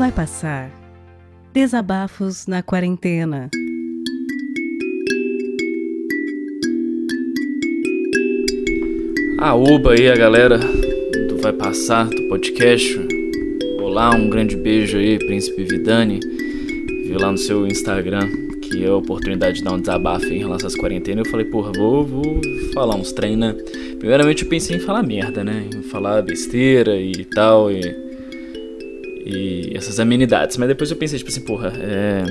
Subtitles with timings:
[0.00, 0.70] vai passar.
[1.52, 3.50] Desabafos na quarentena.
[9.38, 12.98] A Uba aí, a galera do Vai Passar, do podcast.
[13.82, 16.18] Olá, um grande beijo aí, Príncipe Vidani.
[17.04, 18.26] Vi lá no seu Instagram
[18.62, 21.26] que é a oportunidade de dar um desabafo em relação às quarentenas.
[21.26, 22.40] Eu falei, porra, vou, vou
[22.72, 23.54] falar uns trem, né?
[23.98, 25.68] Primeiramente eu pensei em falar merda, né?
[25.74, 28.09] Em falar besteira e tal, e,
[29.30, 30.56] e essas amenidades.
[30.56, 32.24] Mas depois eu pensei, tipo assim, porra, é.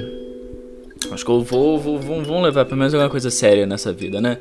[1.12, 4.20] Acho que eu vou, vou, vou, vamos levar pelo menos alguma coisa séria nessa vida,
[4.20, 4.38] né?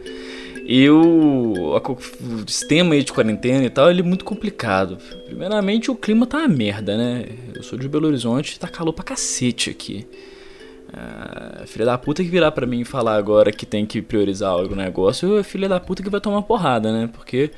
[0.67, 4.99] E o, o sistema aí de quarentena e tal, ele é muito complicado.
[5.25, 7.25] Primeiramente, o clima tá uma merda, né?
[7.55, 10.07] Eu sou de Belo Horizonte, tá calor pra cacete aqui.
[10.89, 14.53] Uh, filha da puta que virar para mim e falar agora que tem que priorizar
[14.53, 17.11] algum negócio, é filha da puta que vai tomar porrada, né?
[17.13, 17.51] Porque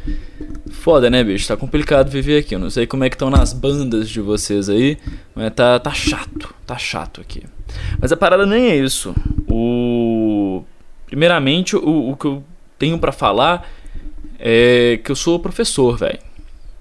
[0.72, 1.46] foda, né, bicho?
[1.46, 2.56] Tá complicado viver aqui.
[2.56, 4.98] Eu não sei como é que estão nas bandas de vocês aí,
[5.32, 7.44] mas tá, tá chato, tá chato aqui.
[8.00, 9.14] Mas a parada nem é isso.
[9.48, 10.64] O
[11.06, 12.42] primeiramente o, o que eu
[12.78, 13.68] tenho para falar
[14.40, 16.18] é que eu sou professor, velho.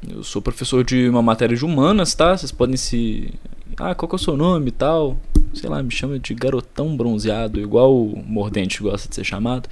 [0.09, 2.36] Eu sou professor de uma matéria de humanas, tá?
[2.36, 3.34] Vocês podem se
[3.78, 5.17] ah, qual que é o seu nome e tal?
[5.53, 9.69] Sei lá, me chama de garotão bronzeado, igual o Mordente gosta de ser chamado.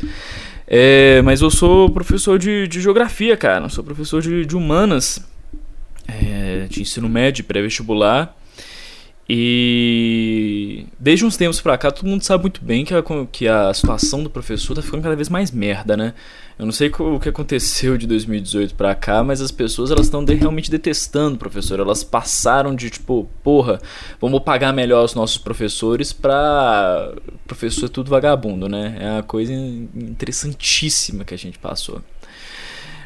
[0.67, 3.66] É, mas eu sou professor de, de geografia, cara.
[3.66, 5.25] Eu sou professor de, de humanas,
[6.08, 8.36] é, de ensino médio, pré-vestibular.
[9.30, 10.66] E
[11.00, 14.23] desde uns tempos pra cá, todo mundo sabe muito bem que a, que a situação
[14.23, 16.14] do professor tá ficando cada vez mais merda, né?
[16.58, 20.25] Eu não sei o que aconteceu de 2018 pra cá, mas as pessoas elas estão
[20.25, 21.80] de, realmente detestando o professor.
[21.80, 23.80] Elas passaram de tipo, porra,
[24.20, 27.14] vamos pagar melhor os nossos professores pra.
[27.45, 28.98] Professor é tudo vagabundo, né?
[29.00, 32.02] É uma coisa interessantíssima que a gente passou.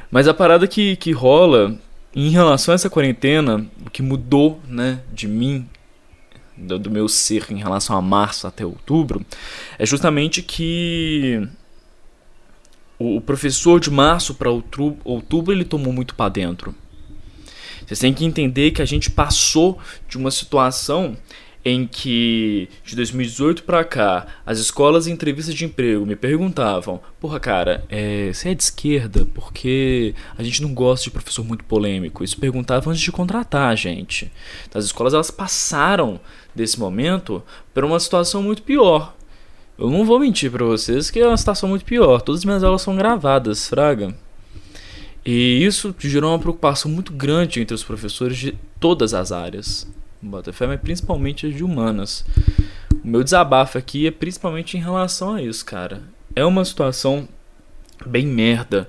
[0.10, 1.76] Mas a parada que, que rola
[2.16, 5.68] em relação a essa quarentena, o que mudou, né, de mim
[6.62, 9.26] do, do meu ser em relação a março até outubro
[9.78, 11.48] é justamente que
[13.00, 16.76] o, o professor de março para outubro, ele tomou muito para dentro.
[17.86, 21.18] Vocês têm que entender que a gente passou de uma situação
[21.64, 27.40] em que de 2018 para cá as escolas em entrevistas de emprego me perguntavam: Porra,
[27.40, 32.24] cara, é, você é de esquerda porque a gente não gosta de professor muito polêmico.
[32.24, 34.32] Isso perguntavam antes de contratar a gente.
[34.68, 36.20] Então, as escolas elas passaram
[36.56, 39.16] desse momento para uma situação muito pior.
[39.78, 42.22] Eu não vou mentir para vocês que é uma situação muito pior.
[42.22, 44.16] Todas as minhas aulas são gravadas, fraga.
[45.26, 49.88] E isso gerou uma preocupação muito grande entre os professores de todas as áreas.
[50.22, 52.24] Botafé, mas principalmente as de humanas.
[53.04, 56.04] O meu desabafo aqui é principalmente em relação a isso, cara.
[56.36, 57.28] É uma situação
[58.06, 58.88] bem merda.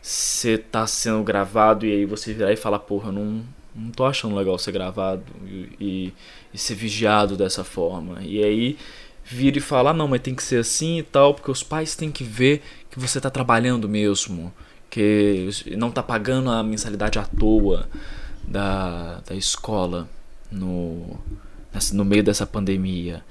[0.00, 3.44] Você tá sendo gravado e aí você virar e falar, porra, não,
[3.74, 6.14] não tô achando legal ser gravado e, e,
[6.52, 8.20] e ser vigiado dessa forma.
[8.22, 8.76] E aí
[9.24, 11.94] vira e fala, ah, não, mas tem que ser assim e tal, porque os pais
[11.94, 12.60] têm que ver
[12.90, 14.52] que você tá trabalhando mesmo,
[14.90, 17.88] que não tá pagando a mensalidade à toa
[18.42, 20.08] da, da escola
[20.52, 21.18] no,
[21.92, 23.22] no meio dessa pandemia.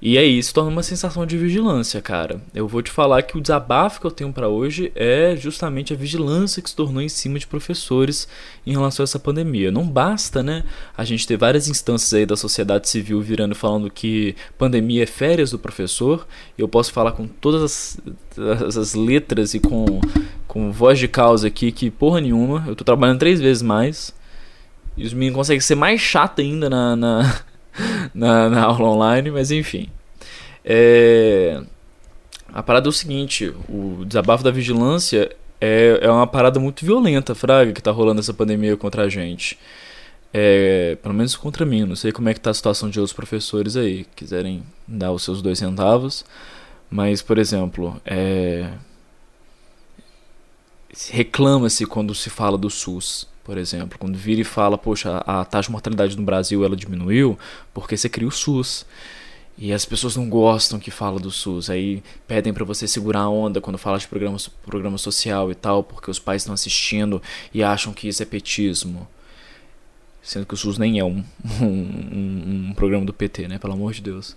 [0.00, 2.40] E é isso, torna uma sensação de vigilância, cara.
[2.54, 5.96] Eu vou te falar que o desabafo que eu tenho para hoje é justamente a
[5.96, 8.28] vigilância que se tornou em cima de professores
[8.66, 9.72] em relação a essa pandemia.
[9.72, 10.64] Não basta, né,
[10.96, 15.50] a gente ter várias instâncias aí da sociedade civil virando falando que pandemia é férias
[15.50, 16.26] do professor.
[16.58, 17.98] Eu posso falar com todas
[18.36, 19.86] as, as letras e com,
[20.46, 22.64] com voz de causa aqui que porra nenhuma.
[22.66, 24.14] Eu tô trabalhando três vezes mais
[24.96, 27.42] e os meninos conseguem ser mais chato ainda na, na,
[28.14, 29.88] na, na aula online, mas enfim.
[30.64, 31.62] É...
[32.52, 35.30] A parada é o seguinte: o desabafo da vigilância
[35.60, 39.58] é, é uma parada muito violenta, Fraga, que tá rolando essa pandemia contra a gente.
[40.32, 43.14] É, pelo menos contra mim, não sei como é que tá a situação de outros
[43.14, 46.24] professores aí, quiserem dar os seus dois centavos.
[46.90, 48.70] Mas, por exemplo, é...
[51.10, 55.68] reclama-se quando se fala do SUS por exemplo, quando vira e fala, poxa, a taxa
[55.68, 57.38] de mortalidade no Brasil ela diminuiu
[57.72, 58.84] porque você cria o SUS.
[59.56, 63.28] E as pessoas não gostam que fala do SUS, aí pedem para você segurar a
[63.28, 67.22] onda quando fala de programa, programa social e tal, porque os pais estão assistindo
[67.54, 69.06] e acham que isso é petismo.
[70.20, 71.24] Sendo que o SUS nem é um,
[71.62, 73.58] um, um, um programa do PT, né?
[73.60, 74.36] Pelo amor de Deus.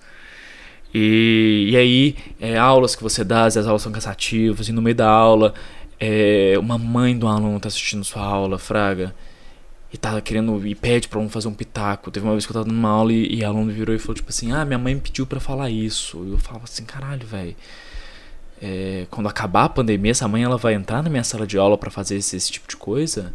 [0.94, 4.96] E, e aí, é, aulas que você dá, as aulas são cansativas, e no meio
[4.96, 5.56] da aula
[6.00, 9.14] é, uma mãe do aluno tá assistindo sua aula, fraga,
[9.92, 12.12] e tá querendo e pede para aluno fazer um pitaco.
[12.12, 14.30] Teve uma vez que eu tava numa aula e, e aluno virou e falou tipo
[14.30, 16.24] assim: "Ah, minha mãe me pediu para falar isso".
[16.26, 17.56] E eu falava assim: "Caralho, velho.
[18.62, 21.78] É, quando acabar a pandemia, essa mãe ela vai entrar na minha sala de aula
[21.78, 23.34] para fazer esse, esse, tipo de coisa?"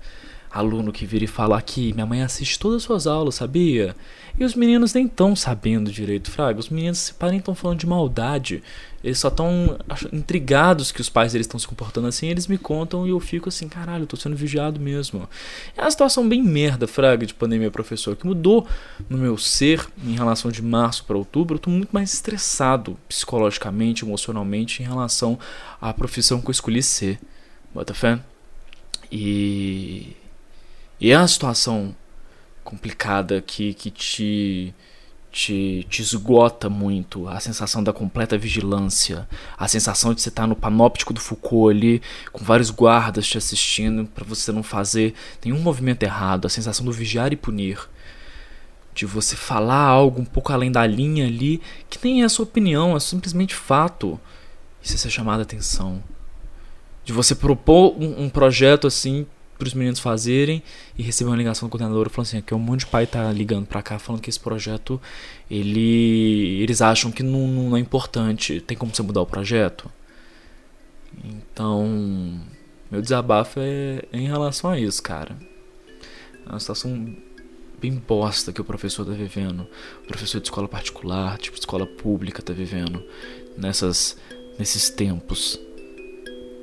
[0.55, 3.97] Aluno que vira e fala aqui, minha mãe assiste todas as suas aulas, sabia?
[4.39, 6.61] E os meninos nem estão sabendo direito, Fraga.
[6.61, 8.62] Os meninos se parem estão falando de maldade.
[9.03, 9.77] Eles só estão
[10.12, 12.29] intrigados que os pais deles estão se comportando assim.
[12.29, 15.29] Eles me contam e eu fico assim, caralho, eu tô sendo vigiado mesmo.
[15.77, 18.67] É uma situação bem merda, Fraga, de pandemia, professor, que mudou
[19.09, 21.56] no meu ser em relação de março para outubro.
[21.56, 25.39] Eu tô muito mais estressado psicologicamente, emocionalmente em relação
[25.81, 27.21] à profissão que eu escolhi ser.
[27.73, 28.21] Bota fé?
[29.12, 30.17] E
[31.00, 31.94] e é uma situação
[32.62, 34.75] complicada que, que te,
[35.31, 37.29] te, te esgota muito.
[37.29, 41.76] A sensação da completa vigilância, a sensação de você estar tá no panóptico do Foucault
[41.76, 42.02] ali,
[42.32, 45.14] com vários guardas te assistindo para você não fazer
[45.44, 47.79] nenhum movimento errado, a sensação do vigiar e punir.
[48.94, 51.61] De você falar algo um pouco além da linha ali,
[51.91, 54.20] que nem é sua opinião, é simplesmente fato.
[54.81, 56.02] Isso é ser chamado a atenção.
[57.05, 59.26] De você propor um, um projeto assim
[59.59, 60.62] para os meninos fazerem
[60.99, 63.67] e receber uma ligação do coordenador falando assim, que um monte de pai tá ligando
[63.67, 65.01] para cá falando que esse projeto
[65.51, 69.91] ele eles acham que não, não é importante, tem como você mudar o projeto?
[71.25, 72.41] Então,
[72.91, 75.37] meu desabafo é, é em relação a isso, cara.
[76.47, 77.17] É uma situação
[77.81, 79.67] bem bosta que o professor tá vivendo.
[80.03, 83.03] O professor de escola particular, tipo escola pública tá vivendo
[83.56, 84.17] nessas
[84.59, 85.59] nesses tempos.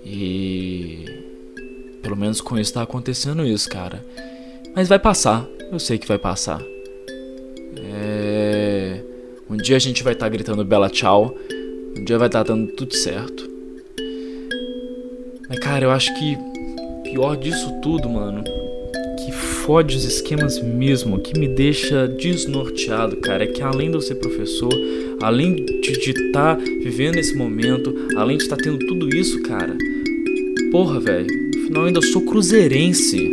[0.03, 1.30] E
[2.01, 4.03] pelo menos com isso tá acontecendo isso, cara.
[4.75, 5.47] Mas vai passar.
[5.71, 6.61] Eu sei que vai passar.
[7.77, 9.01] É...
[9.49, 11.35] Um dia a gente vai estar tá gritando bela tchau.
[11.97, 13.49] Um dia vai estar tá dando tudo certo.
[15.47, 16.37] Mas, cara, eu acho que
[17.03, 18.41] pior disso tudo, mano,
[19.17, 24.01] que fode os esquemas mesmo, que me deixa desnorteado, cara, é que além de eu
[24.01, 24.73] ser professor,
[25.21, 29.75] além de estar tá vivendo esse momento, além de estar tá tendo tudo isso, cara,
[30.71, 33.31] porra, velho, Afinal, ainda sou cruzeirense.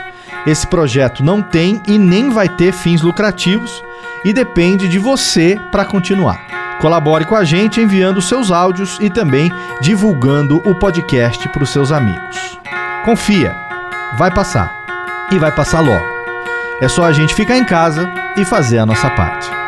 [0.46, 3.82] Esse projeto não tem e nem vai ter fins lucrativos
[4.24, 6.78] e depende de você para continuar.
[6.80, 9.50] Colabore com a gente enviando seus áudios e também
[9.80, 12.58] divulgando o podcast para os seus amigos.
[13.04, 13.54] Confia,
[14.16, 14.70] vai passar
[15.30, 16.04] e vai passar logo.
[16.80, 19.59] É só a gente ficar em casa e fazer a nossa parte.